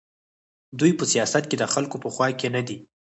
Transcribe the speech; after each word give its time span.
دوی 0.79 0.91
په 0.99 1.05
سیاست 1.11 1.43
کې 1.49 1.55
د 1.59 1.63
خلکو 1.73 1.95
په 2.03 2.09
خوا 2.13 2.27
کې 2.39 2.47
نه 2.55 2.61
دي. 2.67 2.77